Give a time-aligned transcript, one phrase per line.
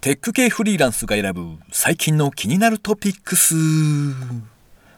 [0.00, 3.56] テック系フリーランスが選ぶ最近の気になるトピックス。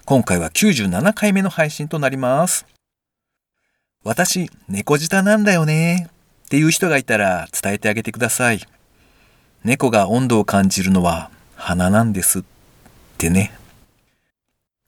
[0.04, 2.66] 今回は97回目の配信となります。
[4.04, 6.10] 私、猫舌なんだよね
[6.44, 8.60] っていう人がいたら伝えてあげてください。
[9.64, 12.42] 猫が温度を感じるのは鼻なんですっ
[13.16, 13.54] てね。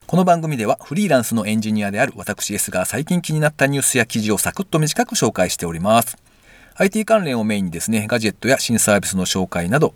[0.05, 6.17] この番組ではフリーランスのエンジニアである私 S が最近気になったニュースや記事をサクッと短く紹介しております。
[6.75, 9.93] IT 関連をメインにですね、ガジェットや新サービスの紹介など、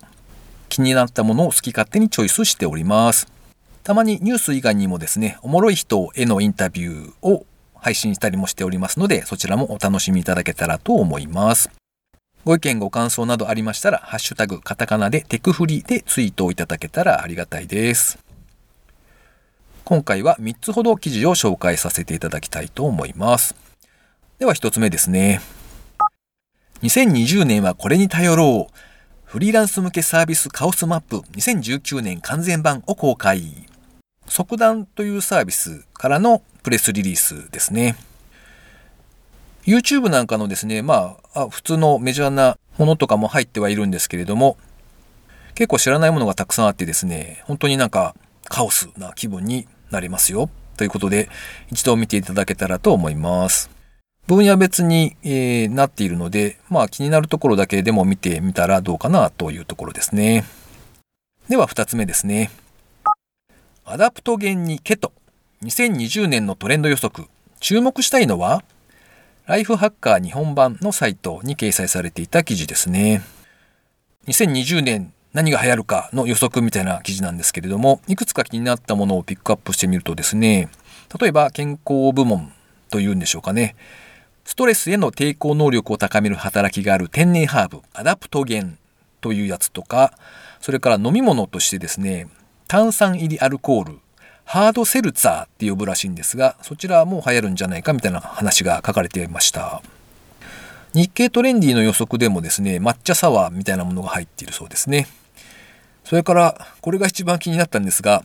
[0.69, 3.27] 気になったものを好き勝手にチョイスしております。
[3.83, 11.71] たまにニュース以外にもですね、おもろい人へのインタビューを配信したりもしておりますので、そちらもお楽しみいただけたらと思います。
[12.45, 18.19] ご意見ご感想などありましたら、ハッシュタグカタカナでテクフリでツイートをいただけたらありがたいです。
[19.83, 23.55] 今回は3つほど記事を紹介させていただきたいと思います。
[24.37, 25.41] では1つ目ですね。
[26.83, 28.73] 2020年はこれに頼ろう。
[29.25, 33.67] フリーランス向けサービスカオスマップ2019年完全版を公開。
[34.27, 37.95] 即断というサービスからのプレスリリースですね。
[39.65, 44.57] YouTube なんかのですね、まあ、普通のメジャーなものとかも入ってはいるんですけれども、
[45.55, 48.15] 結構知らないものがたくさんあってですね、本当になんか
[48.45, 50.49] カオスな気分になりますよ。
[50.77, 51.27] ということで、
[51.71, 53.77] 一度見ていただけたらと思います。
[54.28, 60.44] 分野別に、え、なっているので、まあ気になるところだけでも見てみたらどうかなというところですね。
[61.47, 62.52] では二つ目ですね。
[63.86, 65.14] アダプトゲンにケト。
[65.64, 67.30] 2020年のトレンド予測。
[67.61, 68.64] 注目したいのは
[69.45, 73.22] ライフハッカー日本版のサイトに掲載されていた記事ですね。
[74.28, 80.67] 2020年何が流行るかの予測みたいな記事なんですけれども、いくつか気になったものをピックアップしてみるとですね、
[81.17, 82.52] 例えば健康部門
[82.89, 83.78] というんでしょうかね。
[84.47, 88.77] ストレスへの抵抗能力を高める働きがある天然ハーブ、アダプトゲン
[89.19, 90.13] というやつとか、
[90.61, 92.29] それから飲み物としてですね、
[92.65, 93.99] 炭酸入りアルコール、
[94.45, 99.81] ハードセルツァーって呼ぶらしいんですが、そちらはもう流行るんじゃないかみたいな話が書かれていました。
[100.93, 105.09] 日経トレンディの予測でもですね、抹茶サワーみたいなものが入っているそうですね。
[106.05, 108.23] それから、これが一番気になったんですが、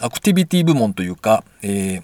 [0.00, 2.02] アクティビティ部門というか、えー、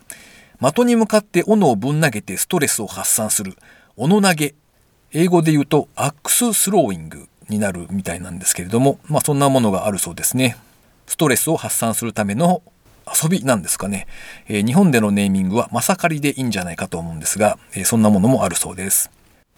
[0.60, 3.56] 的に向かって斧をぶん投げてストレスを発散する、
[3.97, 4.54] 斧投げ。
[5.12, 10.56] 英語で言うと、アックススローイングになるみたいなんですけれども、まあそんなものがあるそうですね。
[11.06, 12.62] ストレスを発散するための
[13.22, 14.06] 遊びなんですかね、
[14.47, 19.10] えー、日本でのネーミングはまさかりでいいんじゃないかと思うんですが、えー、そんなものもあるそうです。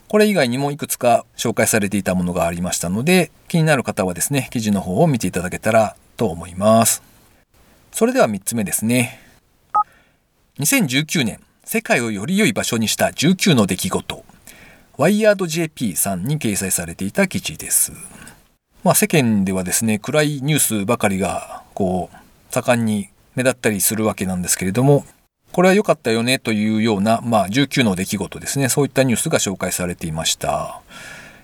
[0.08, 7.02] これ以外にもいくつか紹介されていたものがありましたので、気になる方はですね、記事の方を見ていただけたらと思います。
[7.92, 9.18] それでは3つ目ですね。
[10.60, 14.22] 2019年、世界をより良い場所にした19の出来事。
[14.98, 17.92] ワイヤード JP さんに掲載されていた記事です。
[18.84, 22.16] まあ世間ではですね、暗いニュースばかりが、こう、
[22.50, 25.06] 盛んに目立ったりするわけなんですけれども、
[25.52, 28.68] これは良かったよねというような、まあ、19の出来事ですね。
[28.68, 30.82] そういったニュースが紹介されていました。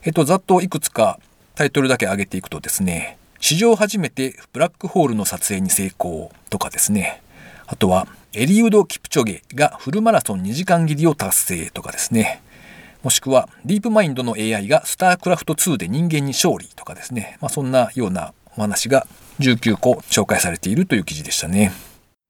[0.03, 1.19] えっと、ざっといくつか
[1.55, 7.23] タイトルだけ上げていくとですね、史上初めてブラックホールの撮影に成功とかですね、
[7.67, 12.43] あとはエリウド・キプチョゲがフルマラソン2時間切りを達成とかですね、
[13.03, 19.07] もしくはディープマインドの AI がスタークラフト2で人間に勝利とかですね、まあ、そんなようなお話が
[19.41, 21.73] 19個紹介されているという記事でしたね。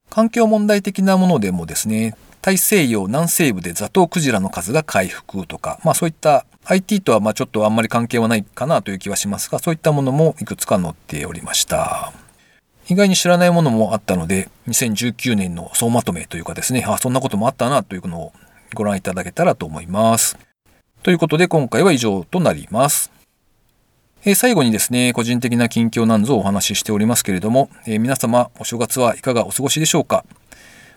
[0.08, 12.12] 環境問題的なものでもですね、大西洋南西部でザトウクジラの数が回復とか、まあそういった IT とはまちょっとあんまり関係はないかなという気はしますが、そういったものもいくつか載っておりました。
[12.90, 18.32] 意外に知らないものもあったので、2019年の総まとめというかですね、あ、そんなこともあったなというのを
[18.74, 20.38] ご覧いただけたらと思います。
[21.02, 23.10] ということで今回は以上となります。
[24.24, 30.24] えー、最後にですね、個人的な近況なんぞをお話ししておりますけれども、えー、皆様お正月はいかがお過ごしでしょうか？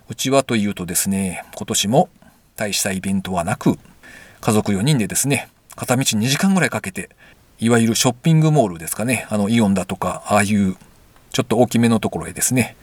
[0.08, 2.10] うちはというとですね、今年も
[2.56, 3.78] 大したイベントはなく、
[4.40, 7.10] 家族4人でですね、片道2時間ぐらいかけて、
[7.60, 10.78] いわゆるショッピングモールですかね、あのイオンだとか、ああいう
[11.32, 12.76] ちょっと大きめのところへですね、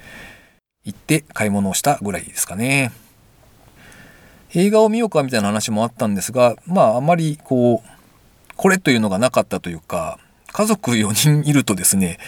[0.85, 2.93] 行って買い物をしたぐらいですかね。
[4.55, 7.89] 映画を見ようかみたいな話もあったんですが、まああまりこう、
[8.57, 10.19] これというのがなかったというか、
[10.53, 12.19] 家族4人いるとですね、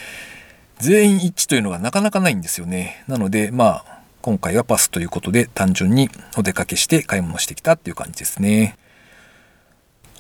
[0.79, 3.05] 全員一致というのがなかなかないんですよね。
[3.09, 8.77] なので、まあ、今回はパスということで単純にお出かけして買い物してきたっていう感じですね。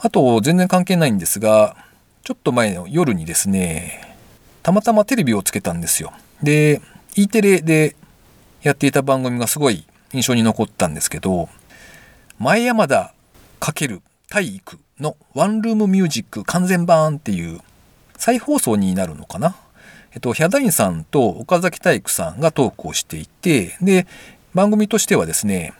[0.00, 1.76] あと、全然関係ないんですが、
[2.24, 4.09] ちょっと前の夜にですね、
[4.62, 6.12] たまたまテレビをつけたんですよ。
[6.42, 6.80] で、
[7.16, 7.96] E テレで
[8.62, 11.48] やっていた番組がすごい印象に残ったんですけど、
[12.38, 13.14] 前山田
[13.60, 17.60] ×体育のワンルームミュージック完全版っていう
[18.16, 19.56] 再放送になるのかな
[20.12, 24.06] えっと、ヒャダインさんと岡崎体育さんがトークをしていて、で、
[24.54, 25.72] 番組としてはですね、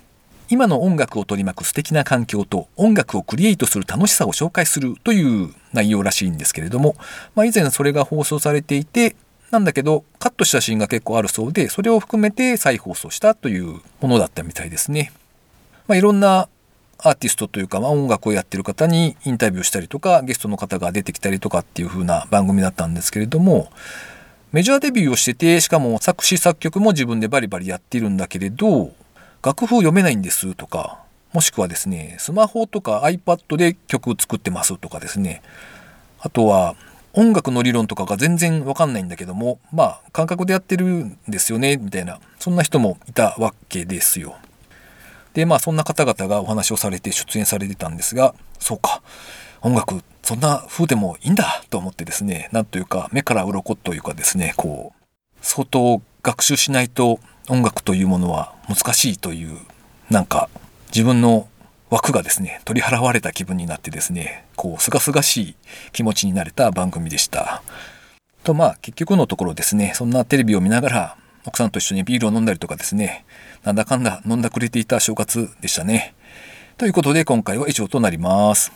[0.49, 6.96] 今の音楽を取り巻く素敵な環境と音楽をクリエイトする楽しさを紹介するという内容らしいんですけれども、
[7.34, 9.17] まあ、以前それが放送されていて、
[9.50, 15.12] なんだけど、カットしたシーンが結構あるそうで、それを含めて再放送したというものだったみたいですね。
[15.88, 16.49] まあ、いろんな
[16.99, 23.72] アーティストというか、まあ、音楽をやってる方にインタビューしたりとか、ゲストの方が出てきたりとかっていう風な番組だったんですけれども、
[24.52, 28.93] メジャーデビューをしてて、しかも作詞作曲も自分でバリバリやってるんだけれど、
[29.43, 30.99] 楽譜を読めないんですとか、
[31.32, 35.43] もしくはですね、スマホとか iPad で曲作ってますとかですね、
[36.19, 36.75] あとは
[37.12, 44.37] 音楽の理論とかが全然わかんないんだけども、まあ感覚でやってるんですよね、みたいな、そんな人もいたわけですよ。
[45.35, 49.03] で、まあそんな方々がお話をされて出演されてたんですが、そうか、
[49.62, 55.06] 音楽そんな風でもいいんだと思ってですね、なんというか目から鱗というかですね、こう、
[55.43, 57.19] 相当学習しないと
[57.49, 59.59] 音楽というものは難しいという、
[60.11, 60.49] なんか
[60.92, 61.48] 自分の
[61.88, 65.56] 枠がですね、取り払われた気分になってですね、こう、すがすがしい
[65.92, 67.62] 気持ちになれた番組でした。
[68.42, 71.16] と、まあ、結局のところですね、そんなテレビを見ながら、
[71.46, 73.25] 奥さんと一緒にビールを飲んだりとかですね、
[73.62, 76.14] なんだかんだ飲んだくれていた正月でしたね。
[76.76, 78.72] ということで、今回は以上となります。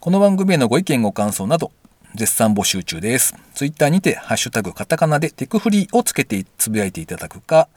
[0.00, 1.72] この番組へのご意見ご感想など、
[2.14, 3.34] 絶賛募集中です。
[3.54, 7.68] ツイッターにて、ハッシュタグカタカナでテクフリーをつけてつぶやいていただくか、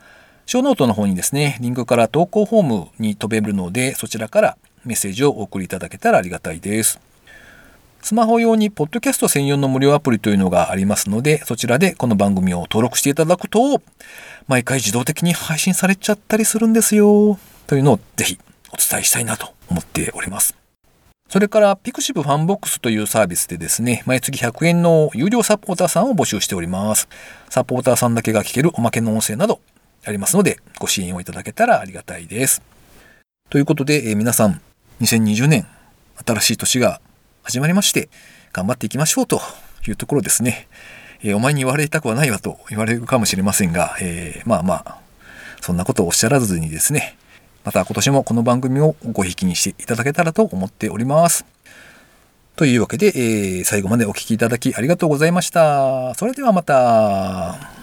[0.53, 6.99] ショーノートの方にですね、リンクから投稿フォームに飛べるので、そちらからメッセージをお送りいただけたらありがたいです。
[8.01, 13.81] スマホ用にポッドキャスト専用の無料アプリというのがありますので、そちらでこの番組を登録していただくと、
[14.49, 17.39] 毎回自動的に配信されちゃったりするんですよ。
[17.65, 18.37] というのをぜひ
[18.73, 20.53] お伝えしたいなと思っております。
[21.29, 27.07] それから、ピクシブファンボックスというサービスでですね、毎月100円の有料サポーターさんを募集しております。
[27.49, 29.61] サポーターさんだけが聞けるおまけの音声など
[30.05, 32.61] ありますので、ご支援をいただけたらありがたいです。
[33.49, 34.61] ということで、えー、皆さん、
[35.01, 35.67] 2020年、
[36.25, 37.01] 新しい年が
[37.43, 38.09] 始まりまして、
[38.53, 39.41] 頑張っていきましょうと
[39.87, 40.67] いうところですね。
[41.23, 44.99] えー、お前に言われたくはないわと言われるかもしれませんが、えー、まあまあ、
[45.61, 47.17] そんなことをおっしゃらずにですね、
[47.63, 51.45] また今年もこの番組をごひきにしていただけたらと思っております。
[52.55, 56.13] というわけで、えー、最後までお聴きいただきありがとうございました。
[56.15, 57.80] それではまた。